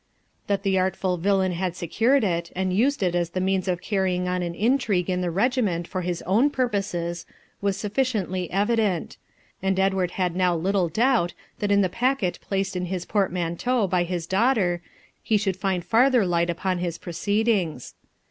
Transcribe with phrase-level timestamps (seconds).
[0.47, 4.27] That the artful villain had secured it, and used it as the means of carrying
[4.27, 7.27] on an intrigue in the regiment for his own purposes,
[7.61, 9.17] was sufficiently evident;
[9.61, 14.01] and Edward had now little doubt that in the packet placed in his portmanteau by
[14.03, 14.81] his daughter
[15.21, 17.93] he should find farther light upon his proceedings.